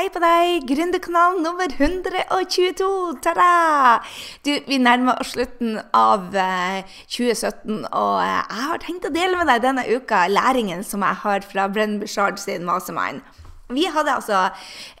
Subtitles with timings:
[0.00, 0.62] hei på deg!
[0.64, 2.86] Gründerkanal nummer 122!
[3.20, 4.00] Ta-da!
[4.46, 9.36] Du, vi nærmer oss slutten av eh, 2017, og eh, jeg har tenkt å dele
[9.36, 13.20] med deg denne uka læringen som jeg har fra Brenn Bushard sin Mastermind.
[13.68, 14.38] Vi hadde altså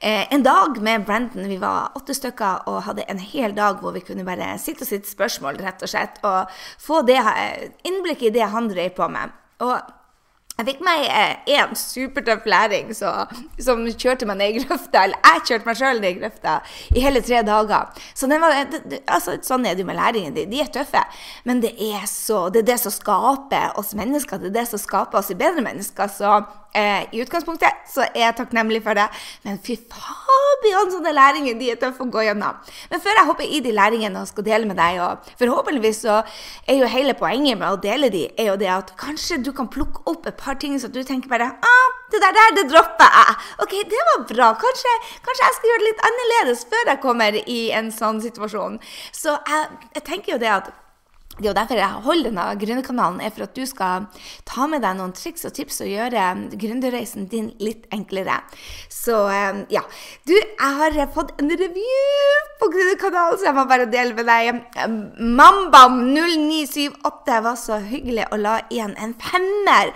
[0.04, 1.48] eh, en dag med Brandon.
[1.48, 4.90] Vi var åtte stykker og hadde en hel dag hvor vi kunne bare sitte og
[4.90, 9.08] sitte spørsmål, rett og slett, og få det, eh, innblikk i det han drev på
[9.16, 9.32] med.
[9.64, 9.96] Og
[10.60, 11.06] jeg fikk meg
[11.48, 13.12] én eh, supertøff læring så,
[13.62, 15.06] som kjørte meg ned i grøfta.
[15.06, 16.56] Eller jeg kjørte meg sjøl ned i grøfta
[16.92, 18.04] i hele tre dager.
[18.14, 20.36] Så var, det, det, altså, sånn er det jo med læringen.
[20.36, 21.02] De, de er tøffe.
[21.48, 24.42] Men det er, så, det er det som skaper oss mennesker.
[24.42, 26.12] Det er det som skaper oss i bedre mennesker.
[26.12, 26.42] Så
[26.76, 29.06] eh, i utgangspunktet så er jeg takknemlig for det.
[29.46, 32.58] Men fy faen, sånne læringer de er tøffe å gå gjennom.
[32.90, 36.20] Men før jeg hopper i de læringene og skal dele med deg, og forhåpentligvis så
[36.68, 39.70] er jo hele poenget med å dele de, er jo det at kanskje du kan
[39.72, 43.16] plukke opp et par ting så du tenker bare ah, det der, der det dropper
[43.16, 43.38] jeg.
[43.64, 44.50] OK, det var bra.
[44.60, 44.94] Kanskje,
[45.24, 48.78] kanskje, jeg skal gjøre det litt annerledes før jeg kommer i en sånn situasjon.
[49.14, 50.72] Så jeg, jeg tenker jo det at
[51.40, 54.06] det er jo derfor jeg holder denne Gründerkanalen, er for at du skal
[54.48, 56.24] ta med deg noen triks og tips og gjøre
[56.60, 58.36] gründerreisen din litt enklere.
[58.92, 59.82] Så eh, ja.
[60.28, 64.44] Du, jeg har fått en review på Gründerkanalen, så jeg må bare dele med deg.
[65.40, 69.86] Mambam0978 var så hyggelig å la igjen en femmer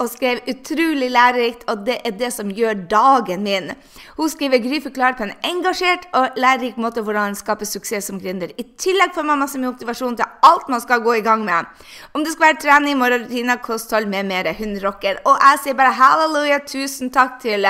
[0.00, 3.72] og skrev utrolig lærerikt, og det er det som gjør dagen min.
[4.16, 8.50] Hun skriver Gry forklarer på en engasjert og lærerik måte hvordan skape suksess som gründer.
[8.56, 11.66] I tillegg får man masse motivasjon til alt man skal skal gå i gang med.
[12.14, 14.44] Om det skal være trening, morgenrutiner, kosthold med mer.
[14.58, 15.14] Hun rocker.
[15.26, 17.62] Og jeg sier bare halleluja, tusen takk til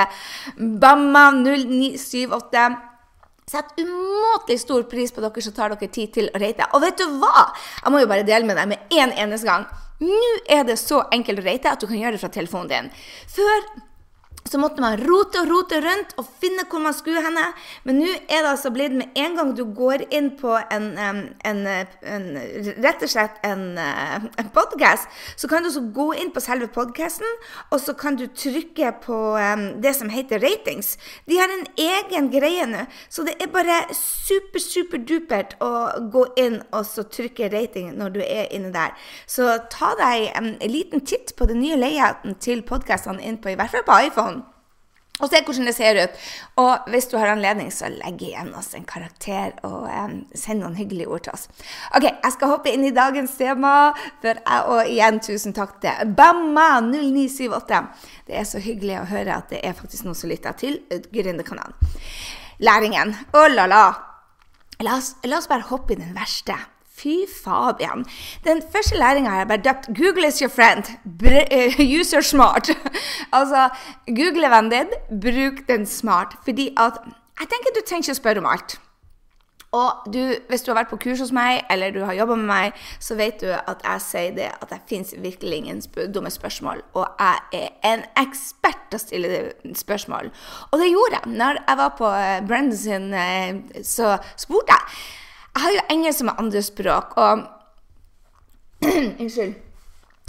[0.85, 2.65] Bamma0978.
[3.45, 6.65] Sett umåtelig stor pris på dere som tar dere tid til å rate.
[6.73, 7.49] Og vet du hva?
[7.83, 9.63] Jeg må jo bare dele med deg med en eneste gang.
[10.01, 12.89] Nå er det så enkelt å rate at du kan gjøre det fra telefonen din.
[13.31, 13.59] Før
[14.51, 17.47] så måtte man rote og rote rundt og finne hvor man skulle henne.
[17.83, 21.63] Men nå er det altså blitt med en gang du går inn på en, en,
[21.65, 22.27] en,
[22.85, 27.39] rett og slett en, en podkast, så kan du også gå inn på selve podkasten,
[27.73, 29.17] og så kan du trykke på
[29.81, 30.95] det som heter ratings.
[31.25, 35.71] De har en egen greie nå, så det er bare super, superdupert å
[36.13, 38.93] gå inn og så trykke rating når du er inne der.
[39.25, 43.57] Så ta deg en liten titt på den nye layouten til podkastene inn på, i
[43.57, 44.34] hvert fall på iPhone
[45.21, 46.23] og se hvordan det ser ut.
[46.59, 50.75] Og hvis du har anledning, så legg igjen oss en karakter og um, send noen
[50.75, 51.47] hyggelige ord til oss.
[51.95, 53.93] Ok, jeg skal hoppe inn i dagens tema.
[54.23, 57.81] For jeg, og igjen tusen takk til Bamma0978.
[58.27, 60.81] Det er så hyggelig å høre at det er faktisk noen som lytter til
[61.13, 61.79] Gründerkanalen.
[62.59, 63.15] Læringen.
[63.35, 63.85] Oh la la.
[64.83, 66.57] La oss, la oss bare hoppe i den verste.
[66.97, 68.05] Fy Fabian.
[68.43, 70.89] Den første læringa har jeg bare døpt 'Google is your friend'.
[71.05, 72.69] Uh, use your smart.
[73.39, 73.69] altså,
[74.07, 74.89] Google vennen din,
[75.21, 76.35] bruk den smart.
[76.43, 76.93] Fordi at
[77.39, 78.79] jeg tenker du trenger ikke å spørre om alt.
[79.75, 82.47] Og du, hvis du har vært på kurs hos meg, eller du har jobba med
[82.47, 85.81] meg, så vet du at jeg sier det at det fins virkelig ingen
[86.13, 86.83] dumme spørsmål.
[86.93, 89.41] Og jeg er en ekspert til å stille
[89.75, 90.31] spørsmål.
[90.71, 91.35] Og det gjorde jeg.
[91.41, 95.24] Når jeg var på eh, Brendan sin, eh, så spurte jeg
[95.55, 97.45] jeg har jo engelsk som andrespråk, og
[99.21, 99.55] Unnskyld.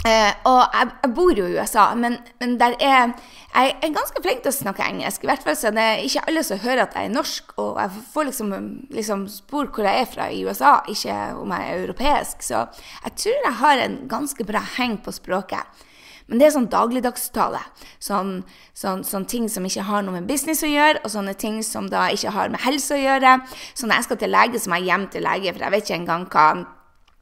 [0.05, 3.09] Eh, og jeg, jeg, bor jo i USA, men, men er,
[3.49, 5.25] jeg er ganske flink til å snakke engelsk.
[5.25, 7.81] I hvert fall så det er ikke alle som hører at jeg er norsk, og
[7.81, 8.53] jeg får liksom,
[8.93, 12.45] liksom spor hvor jeg er fra i USA, ikke om jeg er europeisk.
[12.45, 15.83] Så jeg tror jeg har en ganske bra heng på språket.
[16.27, 17.61] Men det er sånn dagligdagstale.
[18.03, 18.31] Sånn,
[18.75, 21.87] sånn, sånn, ting som ikke har noe med business å gjøre, og sånne ting som
[21.91, 23.37] da ikke har med helse å gjøre.
[23.73, 25.87] Så når jeg skal til lege, så må jeg hjem til lege, for jeg vet
[25.87, 26.47] ikke engang hva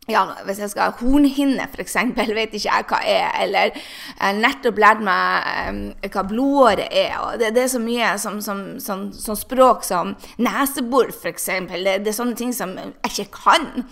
[0.05, 1.95] ja, hvis jeg skal ha hornhinne, f.eks.,
[2.37, 3.31] vet ikke jeg hva er.
[3.41, 5.79] Eller jeg nettopp lært meg um,
[6.13, 7.15] hva blodåre er.
[7.23, 11.49] og det, det, er så mye som, som, som, som språk som nesebor, f.eks.
[11.73, 13.87] Det, det er sånne ting som jeg ikke kan.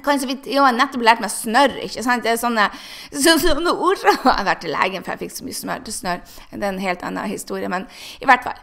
[0.00, 1.74] Jeg kan så vidt, jo, jeg nettopp lært meg snørr.
[1.84, 2.24] ikke sant?
[2.24, 2.70] Det er sånne,
[3.12, 5.96] så, sånne ord Jeg har vært til legen, for jeg fikk så mye smør til
[5.98, 6.22] snørr.
[6.54, 7.84] Det er en helt annen historie, men
[8.24, 8.62] i hvert fall.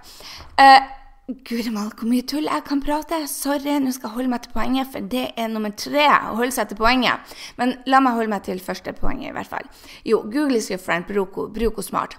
[0.57, 0.81] Uh,
[1.27, 3.19] Guri malla, hvor mye tull jeg kan prate.
[3.29, 6.07] Sorry, nå skal jeg holde meg til poenget, for det er nummer tre.
[6.07, 7.37] Å holde seg til poenget.
[7.59, 9.69] Men la meg holde meg til første poenget, i hvert fall.
[10.07, 12.17] Jo, Google is your friend, bruk henne smart.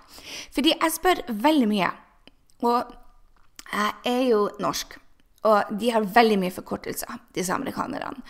[0.54, 1.90] Fordi jeg spør veldig mye.
[2.69, 2.94] Og
[3.72, 4.98] jeg er jo norsk.
[5.48, 8.25] Og de har veldig mye forkortelser, disse amerikanerne.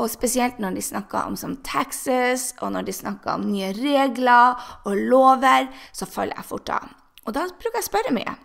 [0.00, 4.60] Og spesielt når de snakker om som taxes, og når de snakker om nye regler
[4.88, 6.94] og lover, så faller jeg fort av.
[7.26, 8.36] Og da bruker jeg å spørre mye.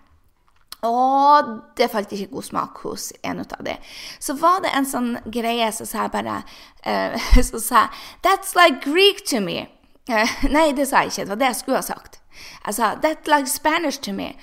[0.85, 3.79] Og det falt ikke god smak hos en av dem.
[4.19, 6.41] Så var det en sånn greie så sa jeg bare
[6.85, 7.15] uh,
[7.49, 9.65] Så sa jeg That's like Greek to me.
[10.09, 11.25] Uh, nei, det sa jeg ikke.
[11.25, 12.21] Det var det jeg skulle ha sagt.
[12.67, 14.33] Jeg sa That's like Spanish to me.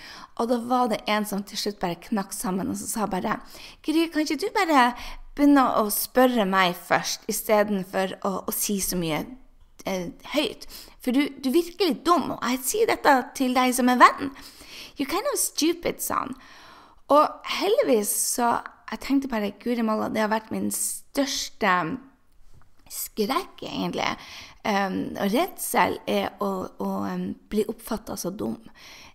[0.40, 3.36] Og da var det en som til slutt bare knakk sammen og så sa bare
[3.84, 4.86] Gry, kan ikke du bare
[5.36, 9.22] begynne å spørre meg først, istedenfor å, å si så mye
[9.88, 10.66] eh, høyt?
[11.02, 14.32] For du, du virker litt dum, og jeg sier dette til deg som en venn.
[14.96, 16.36] You're kind of stupid, sa han.
[17.12, 18.60] Og heldigvis så
[18.92, 21.70] Jeg tenkte bare Guri malla, det har vært min største
[22.92, 24.04] skrekk, egentlig.
[24.68, 28.58] Um, og redsel er å, å um, bli oppfatta så dum.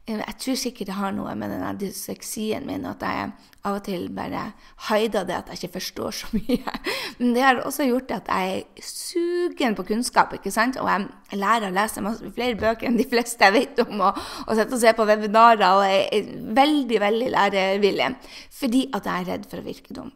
[0.07, 3.31] Jeg tror sikkert det har noe med denne dysleksien min at jeg
[3.67, 4.45] av og til bare
[4.87, 6.75] haider det at jeg ikke forstår så mye.
[7.17, 10.79] Men det har også gjort at jeg er sugen på kunnskap, ikke sant?
[10.79, 14.21] og jeg lærer å lese masse, flere bøker enn de fleste jeg vet om, og,
[14.45, 16.31] og sitter og ser på webinarer og jeg er
[16.61, 18.11] veldig, veldig lærevillig
[18.57, 20.13] fordi at jeg er redd for å virke dum.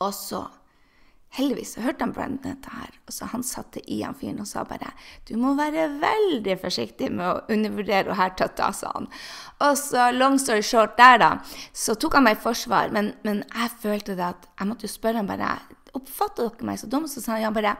[0.00, 0.46] Og så
[1.36, 4.48] Heldigvis så hørte han Brandon dette her, og så han satte i han fyren og
[4.48, 4.94] sa bare
[5.28, 9.10] du må være veldig forsiktig med å undervurdere og hertøtta, sa han.
[9.64, 11.30] Og så long story short der, da,
[11.76, 14.94] så tok han meg i forsvar, men, men jeg følte det at jeg måtte jo
[14.94, 15.58] spørre han bare
[15.96, 17.06] oppfatter dere meg så dum?
[17.10, 17.76] Så sa han ja, bare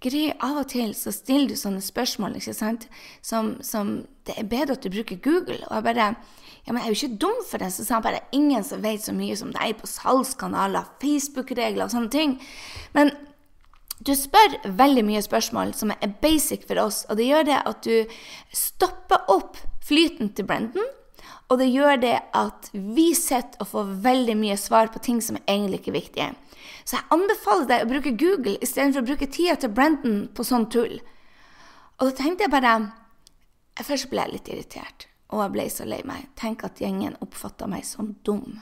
[0.00, 2.86] Gry, av og til så stiller du sånne spørsmål ikke sant?
[3.20, 5.58] Som, som Det er bedre at du bruker Google.
[5.68, 6.06] Og jeg bare
[6.66, 7.72] Ja, men jeg er jo ikke dum for det.
[7.74, 11.94] Så sa han bare ingen som vet så mye som deg på salgskanaler, Facebook-regler og
[11.94, 12.36] sånne ting.
[12.96, 13.12] Men
[14.00, 17.84] du spør veldig mye spørsmål som er basic for oss, og det gjør det at
[17.84, 18.14] du
[18.56, 20.86] stopper opp flyten til Brendan.
[21.50, 25.38] Og det gjør det at vi sitter og får veldig mye svar på ting som
[25.42, 26.28] egentlig ikke er viktige.
[26.84, 30.68] Så jeg anbefaler deg å bruke Google istedenfor å bruke tida til Brendan på sånn
[30.70, 31.00] tull.
[31.98, 32.78] Og da tenkte jeg bare
[33.80, 36.26] Først ble jeg litt irritert, og jeg ble så lei meg.
[36.38, 38.58] Tenk at gjengen oppfatta meg som dum.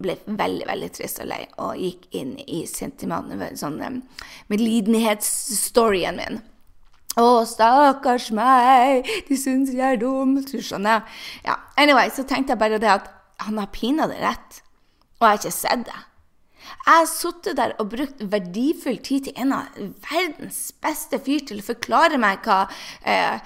[0.00, 3.80] Jeg ble veldig veldig trist og lei og gikk inn i sånn,
[4.48, 6.40] medlidenhetsstoryen min.
[7.20, 10.38] Å, stakkars meg, de syns jeg er dum.
[10.46, 11.02] Du skjønner?
[11.44, 13.10] Ja, anyway, så tenkte jeg bare det at
[13.44, 14.62] han har pinadø rett.
[15.18, 15.98] Og jeg har ikke sett det.
[16.70, 21.60] Jeg har sittet der og brukt verdifull tid til en av verdens beste fyr til
[21.60, 22.62] å forklare meg hva
[23.02, 23.42] eh,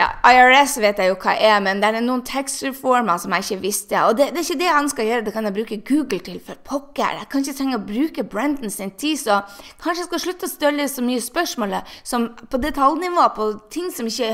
[0.00, 3.64] ja, IRS vet jeg jo hva er, men det er noen tekstreformer som jeg ikke
[3.66, 3.98] visste.
[4.08, 6.38] Og det, det, er ikke det han skal gjøre, det kan jeg bruke Google til,
[6.44, 7.18] for pokker.
[7.18, 9.42] Jeg kan ikke trenge å bruke Brenton sin tid, så
[9.82, 14.08] kanskje jeg skal slutte å stille så mye spørsmål som på detaljnivå på ting som
[14.08, 14.30] ikke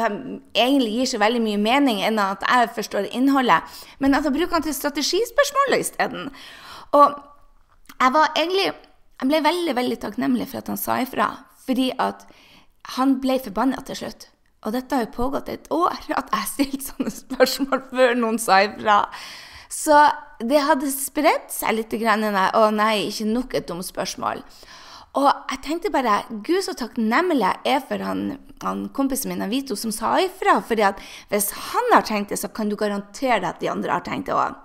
[0.55, 4.61] egentlig gir så veldig mye mening, enn at jeg forstår innholdet, men at jeg bruker
[4.61, 6.31] den til strategispørsmål isteden.
[6.95, 7.19] Og
[7.97, 8.73] jeg var egentlig
[9.17, 11.31] Jeg ble veldig, veldig takknemlig for at han sa ifra,
[11.65, 12.27] fordi at
[12.99, 14.27] han ble forbanna til slutt.
[14.67, 18.65] Og dette har jo pågått et år, at jeg stilte sånne spørsmål før noen sa
[18.67, 19.05] ifra.
[19.73, 19.99] Så
[20.43, 21.95] det hadde spredt seg litt.
[22.01, 24.43] Grann, å nei, ikke nok et dumt spørsmål.
[25.17, 29.77] Og jeg tenkte bare Gud, så takknemlig jeg er for han, han kompisen min Vito
[29.79, 30.59] som sa ifra.
[30.61, 34.05] fordi at hvis han har tenkt det, så kan du garantere at de andre har
[34.05, 34.59] tenkt det òg.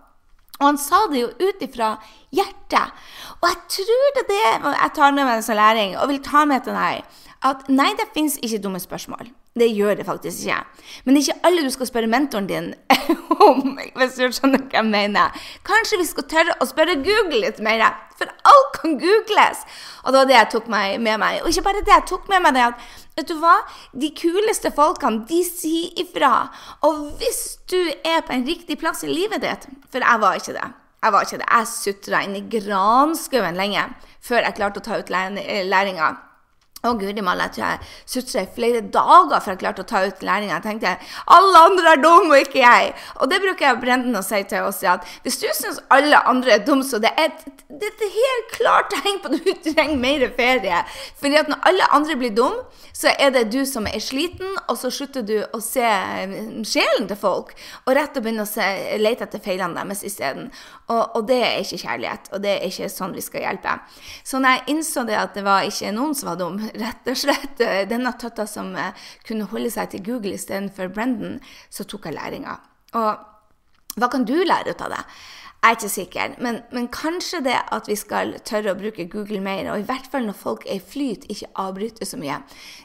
[0.60, 1.96] Og han sa det jo ut ifra
[2.36, 2.92] hjertet.
[3.40, 6.44] Og jeg tror det er det jeg tar med meg som læring, og vil ta
[6.46, 7.06] med til deg.
[7.42, 9.32] At nei, det fins ikke dumme spørsmål.
[9.60, 10.60] Det gjør det faktisk ikke.
[11.04, 12.70] Men det er ikke alle du skal spørre mentoren din
[13.50, 15.42] om, hvis du skjønner hva jeg mener.
[15.68, 17.84] Kanskje vi skal tørre å spørre Google litt mer,
[18.16, 19.66] for alt kan googles.
[20.06, 21.42] Og det var det jeg tok med meg.
[21.42, 23.58] Og ikke bare det, jeg tok med meg det at Vet du hva?
[23.92, 26.46] De kuleste folkene, de sier ifra.
[26.88, 30.56] Og hvis du er på en riktig plass i livet ditt For jeg var ikke
[30.56, 30.70] det.
[31.04, 31.50] Jeg var ikke det.
[31.52, 33.84] Jeg sutra inn i granskauen lenge
[34.24, 36.14] før jeg klarte å ta ut læringa.
[36.82, 40.00] Å guri malla, jeg tror jeg sutra i flere dager før jeg klarte å ta
[40.02, 40.56] ut lærlinga.
[40.56, 40.94] Jeg tenkte
[41.36, 42.88] alle andre er dumme, og ikke jeg.
[43.22, 44.82] Og det bruker jeg Brenden å si til oss.
[44.84, 48.56] at Hvis du syns alle andre er dumme, så det er et, det er helt
[48.56, 50.82] klart tegn på at du trenger mer ferie.
[51.22, 52.66] Fordi at når alle andre blir dumme,
[53.02, 57.08] så er det du som er sliten, og så slutter du å se mm, sjelen
[57.10, 57.54] til folk,
[57.86, 58.66] og rett og begynner å se,
[59.02, 60.52] lete etter feilene deres isteden.
[60.92, 63.78] Og, og det er ikke kjærlighet, og det er ikke sånn vi skal hjelpe.
[64.28, 67.20] Så når jeg innså det at det var ikke noen som var dum, rett og
[67.20, 68.96] slett eh, denne tøtta som eh,
[69.28, 72.58] kunne holde seg til Google istedenfor Brendan, så tok jeg læringa.
[73.00, 75.06] Og hva kan du lære ut av det?
[75.62, 79.38] Jeg er ikke sikker, men, men, kanskje det at vi skal tørre å bruke Google
[79.46, 82.40] mer, og i hvert fall når folk er i flyt, ikke avbryter så mye.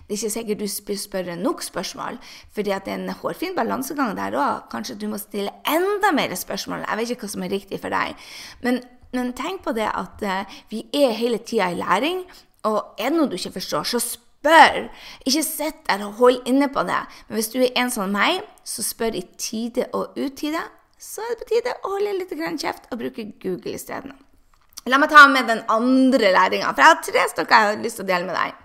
[0.04, 2.18] Det er ikke sikkert du spør nok spørsmål,
[2.52, 4.66] fordi det er en hårfin balansegang der òg.
[4.74, 6.84] Kanskje du må stille enda mer spørsmål.
[6.84, 8.28] Jeg vet ikke hva som er riktig for deg.
[8.60, 8.82] Men,
[9.16, 12.26] men tenk på det at uh, vi er hele tida i læring,
[12.66, 14.88] og er det noe du ikke forstår, så spør.
[15.26, 17.02] Ikke sitt der og hold inne på det.
[17.28, 20.62] Men hvis du er en som meg, så spør i tide og utide.
[20.98, 24.14] Så er det på tide å holde litt kjeft og bruke Google isteden.
[24.86, 27.98] La meg ta med den andre læringa, for jeg har tre stykker jeg har lyst
[27.98, 28.62] til å dele med deg.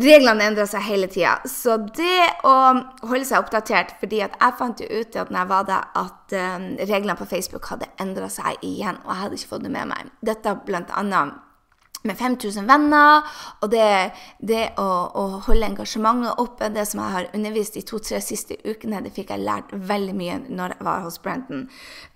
[0.00, 1.38] reglene endrer seg hele tida.
[1.48, 2.54] Så det å
[3.08, 6.66] holde seg oppdatert fordi jeg fant jo ut at når jeg var der, at um,
[6.80, 10.12] reglene på Facebook hadde endra seg igjen, og jeg hadde ikke fått det med meg.
[10.20, 11.45] Dette blant annet
[12.08, 13.26] med 5000 venner,
[13.60, 13.86] og det,
[14.38, 19.02] det å, å, holde engasjementet oppe, det som jeg har undervist de to-tre siste ukene,
[19.04, 21.66] det fikk jeg lært veldig mye når jeg var hos Brenton.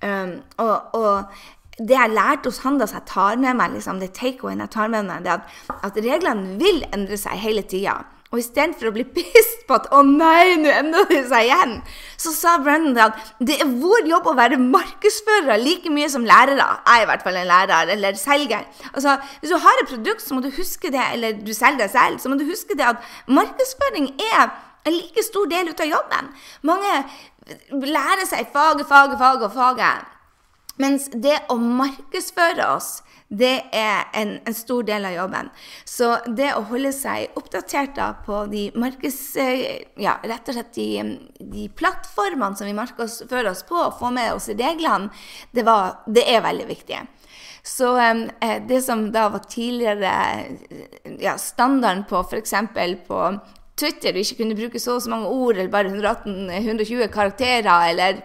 [0.05, 1.43] Um, og, og,
[1.81, 4.73] det jeg lærte hos han, da, så jeg tar med meg, liksom, det takeawayen jeg
[4.75, 5.55] tar med meg, det at,
[5.89, 8.03] at reglene vil endre seg hele tida.
[8.31, 11.83] Og istedenfor å bli pissed på at 'å nei, nå ender det seg igjen',
[12.17, 16.69] så sa Brennan at det er vår jobb å være markedsførere like mye som lærere.
[16.87, 18.65] Jeg er i hvert fall en lærer, eller selger.
[18.95, 21.91] Altså, Hvis du har et produkt, så må du huske det, eller du selger det
[21.91, 24.51] selv, så må du huske det at markedsføring er
[24.87, 26.31] en like stor del ut av jobben.
[26.63, 27.05] Mange
[27.73, 30.07] lærer seg faget, faget, faget og faget.
[30.79, 35.51] Mens det å markedsføre oss det er en, en, stor del av jobben.
[35.87, 39.21] Så det å holde seg oppdatert da på de markeds...
[40.01, 44.35] Ja, rett og slett de, de plattformene som vi markedsfører oss på, og få med
[44.35, 45.13] oss reglene,
[45.55, 47.05] det, var, det er veldig viktig.
[47.63, 50.11] Så eh, det som da var tidligere
[51.21, 52.55] ja, standarden på f.eks.
[53.07, 53.23] på
[53.79, 58.25] Twitter, du ikke kunne bruke så og så mange ord, eller bare 118-120 karakterer, eller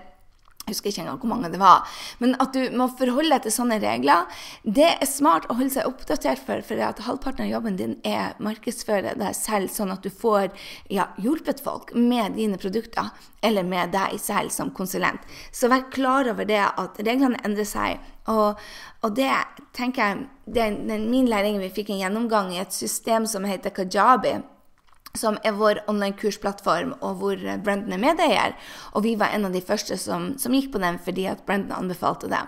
[0.65, 1.83] jeg husker ikke engang hvor mange det var.
[2.17, 4.25] Men at du må forholde deg til sånne regler,
[4.65, 6.63] det er smart å holde seg oppdatert for.
[6.65, 10.49] For at halvparten av jobben din er markedsføre deg selv, sånn at du får
[10.89, 13.13] ja, hjulpet folk med dine produkter,
[13.45, 15.21] eller med deg selv som konsulent.
[15.53, 18.01] Så vær klar over det at reglene endrer seg.
[18.33, 18.57] Og,
[19.05, 19.29] og det
[19.77, 23.69] tenker jeg, det er min læring vi fikk en gjennomgang i et system som heter
[23.75, 24.39] Kajabi
[25.19, 28.55] som er vår online-kursplattform, og hvor Brendan er medeier.
[28.93, 31.75] Og vi var en av de første som, som gikk på den fordi at Brendan
[31.85, 32.43] anbefalte det.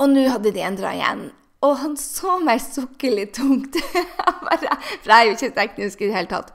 [0.00, 1.28] Og nå hadde de endra igjen.
[1.64, 3.78] Og han så meg sukke litt tungt.
[4.58, 6.52] for jeg er jo ikke teknisk i det hele tatt.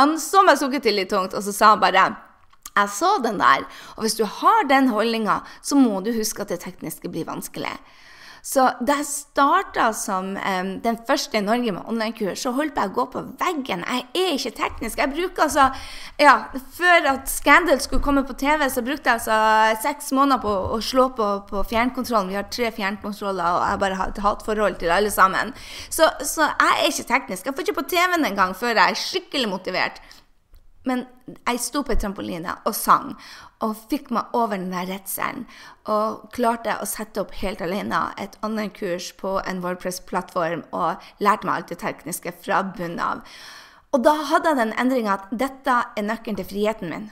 [0.00, 2.10] Han så meg sukke til litt tungt, og så sa han bare
[2.72, 3.66] jeg så den der,
[3.98, 7.74] og hvis du har den holdninga, så må du huske at det tekniske blir vanskelig.
[8.42, 12.90] Så da jeg starta som um, den første i Norge med online-kurs, så holdt jeg
[12.90, 13.84] å gå på veggen.
[13.86, 14.98] Jeg er ikke teknisk.
[14.98, 15.68] Jeg bruker altså
[16.18, 16.32] ja,
[16.74, 20.80] Før at Scandal skulle komme på TV, så brukte jeg altså seks måneder på å
[20.82, 22.32] slå på, på fjernkontrollen.
[22.32, 25.54] Vi har tre fjernkontroller, og jeg bare har et hatforhold til alle sammen.
[25.86, 27.46] Så, så jeg er ikke teknisk.
[27.46, 30.02] Jeg får ikke på TV-en engang før jeg er skikkelig motivert.
[30.88, 33.12] Men jeg sto på en trampoline og sang
[33.62, 35.46] og fikk meg over den der redselen.
[35.90, 41.48] Og klarte å sette opp helt alene et annet kurs på en Wordpress-plattform og lærte
[41.48, 43.22] meg alt det tekniske fra bunnen av.
[43.92, 47.10] Og da hadde jeg den endringa at dette er nøkkelen til friheten min.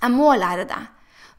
[0.00, 0.80] Jeg må lære det.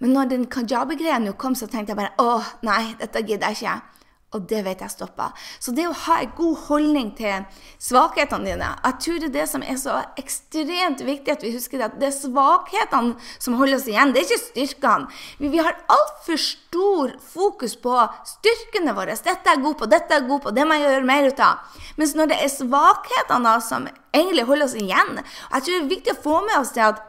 [0.02, 4.01] Men når den kajabi-greia kom, så tenkte jeg bare åh, nei, dette gidder jeg ikke.
[4.32, 5.34] Og det vet jeg stopper.
[5.60, 7.44] Så det å ha en god holdning til
[7.84, 11.82] svakhetene dine Jeg tror det er det som er så ekstremt viktig at vi husker
[11.82, 14.14] det, at det er svakhetene som holder oss igjen.
[14.16, 15.10] Det er ikke styrkene.
[15.42, 17.98] Vi, vi har altfor stor fokus på
[18.32, 19.18] styrkene våre.
[19.20, 21.28] 'Dette er jeg god på, dette er jeg god på, det må jeg gjøre mer
[21.28, 21.80] ut av'.
[22.00, 26.16] Mens når det er svakhetene som egentlig holder oss igjen Jeg tror det er viktig
[26.16, 27.04] å få med oss det at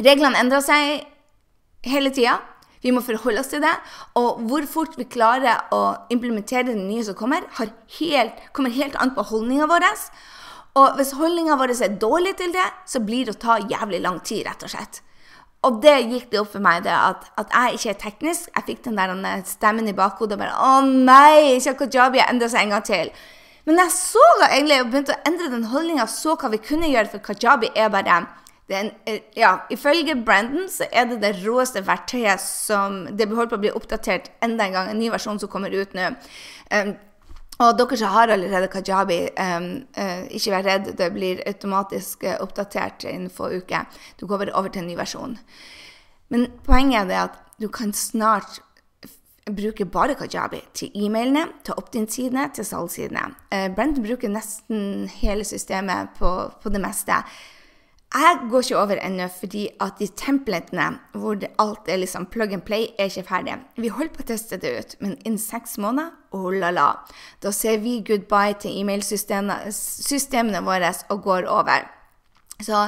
[0.00, 1.04] reglene endrer seg
[1.84, 2.40] hele tida.
[2.80, 3.72] Vi må forholde oss til det.
[4.20, 5.82] Og hvor fort vi klarer å
[6.12, 7.44] implementere det nye som kommer,
[7.98, 9.88] helt, kommer helt an på holdninga vår.
[10.80, 14.20] Og hvis holdninga vår er dårlig til det, så blir det å ta jævlig lang
[14.24, 15.02] tid, rett og slett.
[15.68, 18.48] Og det gikk det opp for meg, det at, at jeg ikke er teknisk.
[18.54, 22.64] Jeg fikk den der stemmen i bakhodet og bare Å nei, ikke Kajabi endra seg
[22.64, 23.12] en gang til.
[23.68, 27.10] Men jeg så egentlig og begynte å endre den holdninga, så hva vi kunne gjøre,
[27.12, 28.22] for kajabi er bare
[28.76, 33.58] en, eh, ja, ifølge Brandon så er det det råeste verktøyet som Det holder på
[33.58, 36.10] å bli oppdatert enda en gang, en ny versjon som kommer ut nå.
[36.70, 36.94] Um,
[37.60, 42.38] og dere som har allerede kajabi, um, uh, ikke vær redd, det blir automatisk uh,
[42.40, 43.84] oppdatert innen få uker.
[44.16, 45.36] Du går bare over til en ny versjon.
[46.30, 48.62] Men poenget er at du kan snart
[49.50, 53.28] bruke bare kajabi til e-mailene, til opt-in-sidene, til salgssidene.
[53.52, 57.20] Uh, Brandon bruker nesten hele systemet på, på det meste.
[58.10, 62.64] Jeg går ikke over ennå, fordi at de templetene hvor alt er liksom plug and
[62.66, 63.54] play, er ikke ferdig.
[63.78, 66.88] Vi holder på å teste det ut, men innen seks måneder, oh la la,
[67.38, 71.86] da ser vi goodbye til e-mailsystemene våre og går over.
[72.60, 72.82] Så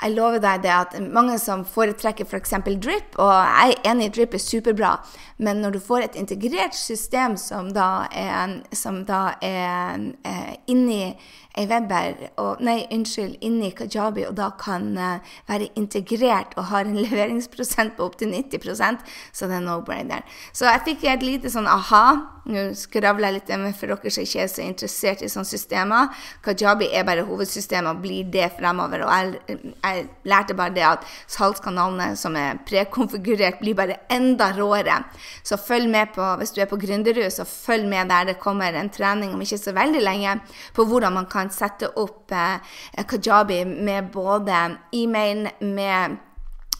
[0.00, 2.56] jeg lover deg det at mange som foretrekker f.eks.
[2.56, 4.96] For Drip, og jeg er enig, Drip er superbra,
[5.36, 11.14] Men når du får et integrert system som da er, som da er eh, inni
[11.54, 16.86] ei webber, og, nei, unnskyld, inni Kajabi, og da kan eh, være integrert og har
[16.86, 20.24] en leveringsprosent på opptil 90 så det er no-brainer.
[20.52, 22.04] Så jeg fikk et lite sånn aha.
[22.44, 26.26] Nå skravler jeg litt med for dere som ikke er så interessert i sånne systemer.
[26.44, 29.06] Kajabi er bare hovedsystemet og blir det fremover.
[29.06, 35.00] Og jeg, jeg lærte bare det at salgskanalene som er prekonfigurert, blir bare enda råere.
[35.42, 38.74] Så følg med på, hvis du er på Gründerud, så følg med der det kommer
[38.74, 40.38] en trening om ikke så veldig lenge
[40.74, 44.62] på hvordan man kan sette opp eh, Kajabi med både
[44.92, 46.16] e-mail, med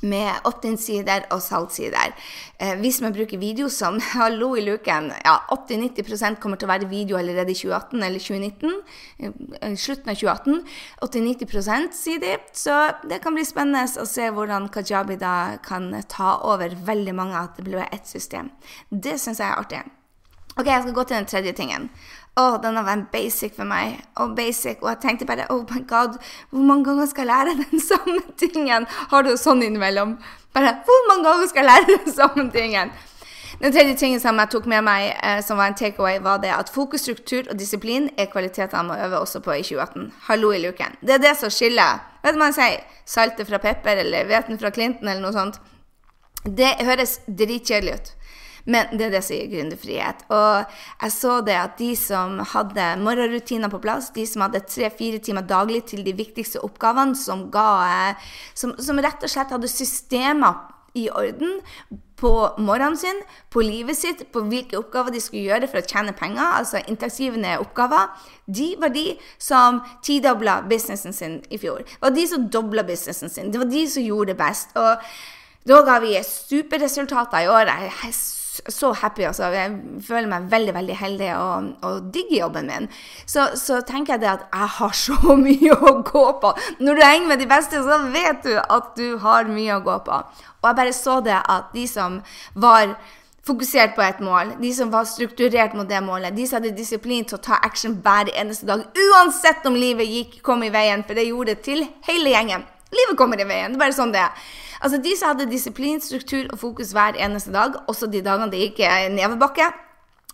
[0.04, 2.14] med opt-in-sider og salgssider.
[2.60, 6.90] Eh, hvis man bruker video som hallo i luken, ja, 80-90% kommer til å være
[6.90, 8.78] video allerede i 2018 eller 2019.
[9.18, 10.62] Eh, slutten av 2018.
[11.08, 12.36] 80-90 sier de.
[12.52, 15.34] Så det kan bli spennende å se hvordan Kajabi da
[15.64, 18.52] kan ta over veldig mange, at det blir ett system.
[18.90, 19.84] Det syns jeg er artig.
[20.54, 21.88] Ok, jeg skal gå til den tredje tingen.
[22.34, 23.96] Å, oh, denne var en basic for meg.
[24.22, 26.20] Og basic, og jeg tenkte bare oh my god,
[26.50, 28.86] hvor mange ganger skal jeg lære den samme tingen?
[29.10, 30.16] Har du sånn innimellom?
[30.54, 32.94] Bare hvor mange ganger skal jeg lære den samme tingen?
[33.60, 36.50] Den tredje tingen som jeg tok med meg, eh, som var en takeaway, var det
[36.54, 40.10] at fokus, struktur og disiplin er kvaliteter jeg må øve også på i 2018.
[40.26, 40.98] Hallo i luken.
[41.02, 44.58] Det er det som skiller vet du hva man sier, saltet fra pepper eller hveten
[44.60, 45.58] fra Clinton eller noe sånt.
[46.44, 48.12] Det høres dritkjedelig ut.
[48.64, 50.24] Men det er det som gir gründerfrihet.
[50.32, 55.20] Og jeg så det at de som hadde morgenrutiner på plass, de som hadde tre-fire
[55.24, 58.14] timer daglig til de viktigste oppgavene, som, ga,
[58.56, 61.58] som, som rett og slett hadde systemer i orden
[62.16, 62.30] på
[62.62, 66.44] morgenen sin, på livet sitt, på hvilke oppgaver de skulle gjøre for å tjene penger,
[66.60, 68.14] altså inntektsgivende oppgaver,
[68.46, 69.08] de var de
[69.42, 71.82] som tidobla businessen sin i fjor.
[71.82, 73.50] Det var de som dobla businessen sin.
[73.50, 74.72] Det var de som gjorde det best.
[74.78, 77.74] Og da ga vi superresultater i år.
[77.74, 78.16] Jeg er
[78.68, 79.24] så happy.
[79.28, 79.48] Altså.
[79.54, 79.72] Jeg
[80.06, 82.88] føler meg veldig veldig heldig og, og digger jobben min.
[83.26, 86.54] Så, så, tenker jeg det at jeg har så mye å gå på.
[86.80, 89.98] Når du henger med de beste, så vet du at du har mye å gå
[90.06, 90.22] på.
[90.62, 92.22] Og jeg bare så det at de som
[92.54, 92.96] var
[93.44, 97.26] fokusert på et mål, de som var strukturert mot det målet, de som hadde disiplin
[97.28, 101.18] til å ta action hver eneste dag, uansett om livet gikk, kom i veien, for
[101.18, 102.64] det gjorde det til hele gjengen.
[102.94, 103.74] Livet kommer i veien.
[103.74, 104.46] Det er bare sånn det er.
[104.80, 108.62] Altså De som hadde disiplin, struktur og fokus hver eneste dag, også de dagene det
[108.68, 109.72] gikk nedoverbakke,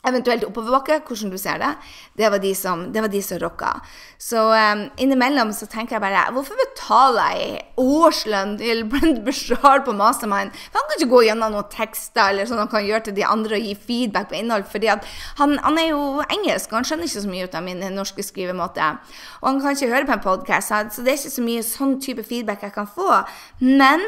[0.08, 1.70] eventuelt oppoverbakke, hvordan du ser det,
[2.16, 3.72] det var de som, det var de som rocka.
[4.20, 9.94] Så um, innimellom så tenker jeg bare Hvorfor betaler jeg årslønn til Brent Bashar på
[9.96, 10.54] Mastermind?
[10.70, 13.26] For han kan ikke gå gjennom noen tekster eller sånn han kan gjøre til de
[13.28, 14.64] andre og gi feedback på innhold.
[14.70, 15.04] fordi han,
[15.58, 18.88] han, er jo engelsk, og han skjønner ikke så mye ut av min norske skrivemåte.
[19.42, 21.96] Og han kan ikke høre på en podkast, så det er ikke så mye sånn
[22.00, 23.22] type feedback jeg kan få.
[23.60, 24.04] Men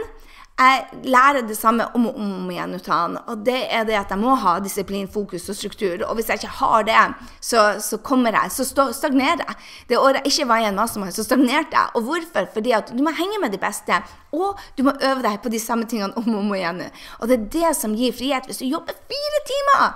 [0.63, 3.17] jeg lærer det samme om og om igjen ut av han.
[3.33, 6.05] Og det er det at jeg må ha disiplin, fokus og struktur.
[6.07, 7.03] Og hvis jeg ikke har det,
[7.41, 9.59] så, så kommer jeg, så stagnerer jeg.
[9.91, 11.93] Det året jeg ikke var i en mastermind, så stagnerte jeg.
[11.99, 12.49] Og hvorfor?
[12.55, 14.01] Fordi at du må henge med de beste.
[14.33, 16.85] Og du må øve deg på de samme tingene om og om igjen.
[17.21, 18.49] Og det er det som gir frihet.
[18.49, 19.87] Hvis du jobber fire timer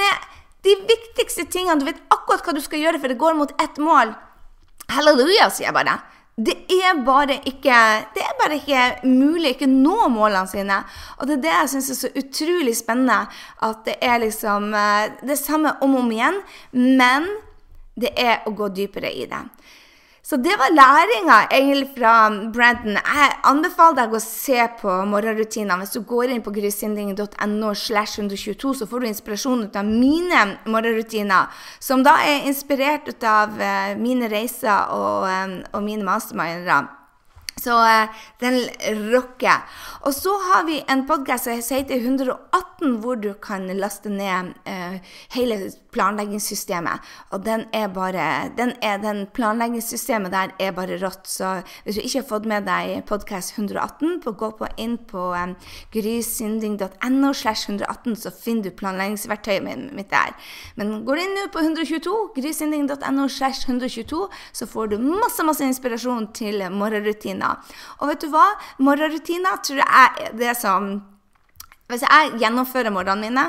[0.00, 0.30] med
[0.66, 3.80] de viktigste tingene, du vet akkurat hva du skal gjøre, for det går mot ett
[3.80, 4.12] mål.
[4.90, 6.00] Halleluja, sier jeg bare.
[6.40, 7.78] Det er bare ikke
[8.14, 10.78] det er bare ikke mulig ikke nå målene sine.
[11.18, 13.18] Og det er det jeg syns er så utrolig spennende.
[13.66, 16.40] At det er liksom eh, det samme om og om igjen,
[16.72, 17.28] men
[18.00, 19.42] det er å gå dypere i det.
[20.30, 22.12] Så det var læringa egentlig fra
[22.54, 22.94] Brenton.
[22.94, 25.80] Jeg anbefaler deg å se på morgenrutinene.
[25.80, 30.44] Hvis du går inn på grysynding.no, slash 122, så får du inspirasjon ut av mine
[30.70, 31.50] morgenrutiner,
[31.82, 36.99] som da er inspirert ut av eh, mine reiser og, eh, og mine mastermindere.
[37.60, 38.08] Så uh,
[38.40, 38.62] den
[39.12, 39.60] rocker.
[40.00, 44.96] Og så har vi en podkast som heter 118, hvor du kan laste ned uh,
[45.34, 45.58] hele
[45.92, 47.04] planleggingssystemet.
[47.30, 51.28] Og den er bare den, er, den planleggingssystemet der er bare rått.
[51.28, 55.26] Så hvis du ikke har fått med deg podkast 118, på, gå på inn på
[55.34, 55.54] um,
[55.92, 60.32] grysynding.no slash 118, så finner du planleggingsverktøyet mitt der.
[60.80, 65.66] Men går du inn nå på 122, grysynding.no slash 122, så får du masse, masse
[65.66, 67.49] inspirasjon til morgenrutiner
[67.98, 68.46] og vet du hva?
[68.78, 70.92] Morgenrutiner tror jeg er det som
[71.90, 73.44] Hvis jeg gjennomfører morgenene mine,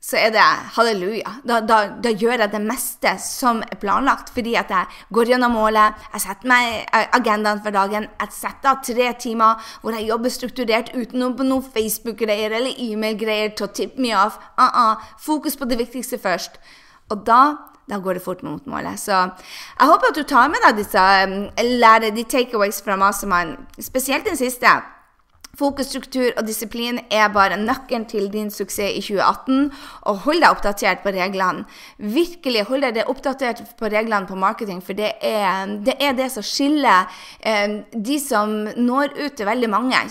[0.00, 0.42] så er det
[0.76, 1.30] halleluja.
[1.48, 5.56] Da, da, da, gjør jeg det meste som er planlagt, fordi at jeg går gjennom
[5.58, 10.32] målet, jeg setter meg agendaen for dagen, jeg setter av tre timer hvor jeg jobber
[10.32, 14.38] strukturert uten noe, noe Facebook-greier eller e-mail-greier til å tippe meg off.
[14.60, 15.08] Uh -uh.
[15.18, 16.60] Fokus på det viktigste først.
[17.08, 17.42] Og da
[17.88, 19.00] da går det fort mot målet.
[19.00, 21.06] Så jeg håper at du tar med deg disse
[21.64, 24.76] lære de takeaways fra Mastermind, spesielt den siste.
[25.58, 29.72] Fokusstruktur og disiplin er bare nøkkelen til din suksess i 2018.
[30.06, 31.64] Og hold deg oppdatert på reglene.
[31.98, 36.46] Virkelig hold deg oppdatert på reglene på marketing, for det er det, er det som
[36.46, 37.08] skiller
[37.40, 40.04] eh, de som når ut til veldig mange.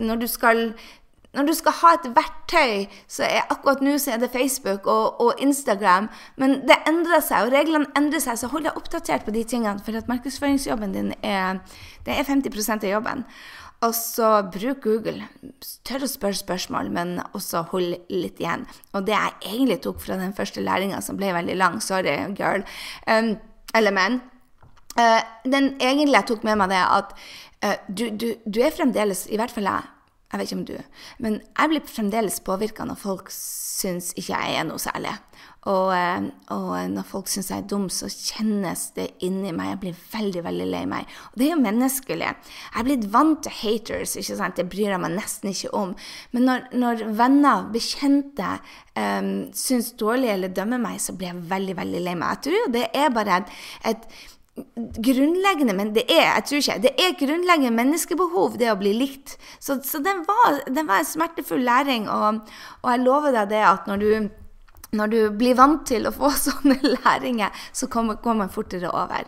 [0.00, 0.66] Når du skal
[1.36, 5.20] når du skal ha et verktøy, så er akkurat nå så er det Facebook og,
[5.22, 6.08] og, Instagram.
[6.40, 9.78] Men det endrer seg, og reglene endrer seg, så hold deg oppdatert på de tingene.
[9.86, 11.60] For at markedsføringsjobben din er,
[12.06, 13.22] det er 50% av jobben.
[13.86, 15.28] Og så bruk Google.
[15.88, 18.66] Tør å spørre spørsmål, men også hold litt igjen.
[18.92, 22.66] Og det jeg egentlig tok fra den første læringa, som ble veldig lang, sorry, girl,
[23.06, 23.36] um,
[23.78, 24.18] eller men,
[24.98, 27.16] uh, Den egentlig jeg tok med meg, det at
[27.64, 29.88] uh, du, du, du er fremdeles, i hvert fall jeg,
[30.30, 30.76] jeg vet ikke om du,
[31.18, 35.16] men jeg blir fremdeles påvirka når folk syns ikke jeg er noe særlig.
[35.68, 39.74] Og, eh, og når folk syns jeg er dum, så kjennes det inni meg.
[39.74, 41.10] Jeg blir veldig veldig lei meg.
[41.32, 42.30] Og det er jo menneskelig.
[42.30, 44.16] Jeg er blitt vant til haters.
[44.16, 44.56] ikke sant?
[44.56, 45.94] Det bryr jeg meg nesten ikke om.
[46.32, 48.56] Men når, når venner, bekjente,
[48.96, 52.36] um, syns dårlig eller dømmer meg, så blir jeg veldig veldig lei meg.
[52.38, 53.56] Jeg tror jo det er bare et,
[53.92, 54.08] et
[54.76, 59.36] grunnleggende men det er jeg tror ikke, det er grunnleggende menneskebehov, det å bli likt.
[59.58, 62.44] Så, så den, var, den, var, en smertefull læring, og,
[62.82, 64.10] og jeg lover deg det at når du,
[64.96, 69.26] når du blir vant til å få sånne læringer, så kommer, går man fortere over.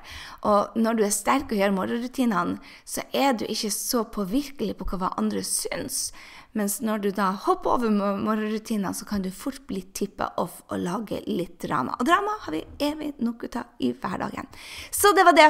[0.49, 4.89] Og når du er sterk og gjør morgenrutinene, så er du ikke så påvirkelig på
[4.97, 6.11] hva andre syns.
[6.53, 10.83] Mens når du da hopper over morgenrutiner, så kan du fort bli tippa off og
[10.85, 11.95] lage litt drama.
[11.97, 14.51] Og drama har vi evig nok ut av i hverdagen.
[14.93, 15.49] Så det var det.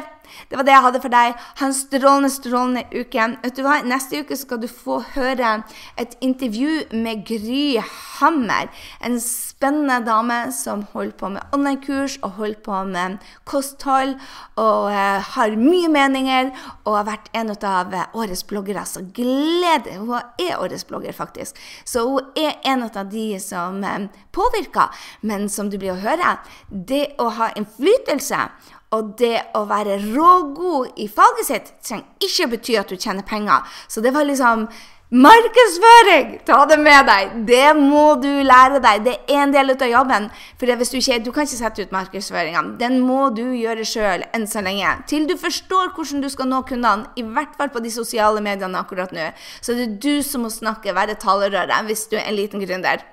[0.48, 1.40] Det var det jeg hadde for deg.
[1.58, 3.26] Ha en strålende, strålende uke.
[3.42, 3.80] Vet du hva?
[3.82, 5.56] Neste uke skal du få høre
[5.98, 8.70] et intervju med Gry Hammer.
[9.02, 13.18] En spennende dame som holder på med online-kurs og holder på med
[13.50, 14.14] kosthold.
[14.54, 18.86] Og uh, har mye meninger og har vært en av årets bloggere.
[18.86, 19.98] Så gled deg.
[19.98, 21.59] Hun er årets blogger blogger, faktisk.
[21.88, 24.92] Så hun er en av de som eh, påvirker.
[25.26, 26.37] Men som du blir å høre,
[26.68, 28.46] det å ha innflytelse
[28.92, 33.64] og det å være rågod i faget sitt trenger ikke bety at du tjener penger.
[33.88, 34.66] Så det var liksom
[35.12, 36.38] Markedsføring!
[36.48, 37.33] Ta det med deg.
[37.44, 39.03] Det må du lære deg.
[39.05, 40.29] Det er en del av jobben.
[40.57, 42.62] For hvis du ikke du kan ikke sette ut markedsføringa.
[42.81, 44.94] Den må du gjøre sjøl enn så lenge.
[45.11, 48.81] Til du forstår hvordan du skal nå kundene, i hvert fall på de sosiale mediene
[48.81, 49.29] akkurat nå.
[49.61, 53.05] Så det er du som må snakke, være talerøret, hvis du er en liten gründer.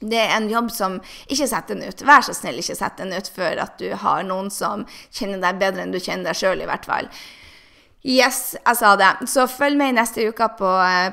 [0.00, 2.04] Det er en jobb som ikke setter den ut.
[2.04, 5.64] Vær så snill, ikke sett den ut før at du har noen som kjenner deg
[5.64, 7.08] bedre enn du kjenner deg sjøl, i hvert fall.
[8.00, 9.10] Yes, jeg sa det.
[9.28, 11.10] Så følg med neste uke på uh,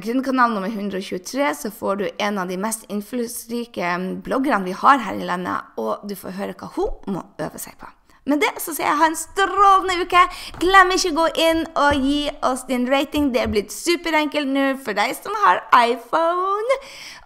[0.00, 3.92] Gründerkanalen nummer 123, så får du en av de mest innflytelsesrike
[4.24, 7.76] bloggerne vi har her i landet, og du får høre hva hun må øve seg
[7.80, 7.92] på.
[8.28, 10.24] Med det så sier jeg ha en strålende uke.
[10.62, 13.30] Glem ikke å gå inn og gi oss din rating.
[13.34, 16.82] Det er blitt superenkelt nå for deg som har iPhone.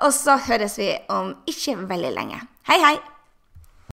[0.06, 2.46] Og så høres vi om ikke veldig lenge.
[2.70, 3.13] Hei, hei!